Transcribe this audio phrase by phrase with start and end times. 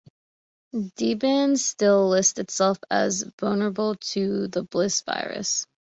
[0.73, 5.67] Debian still lists itself as vulnerable to the Bliss virus.